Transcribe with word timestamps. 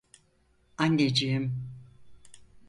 Anneciğim! 0.77 1.69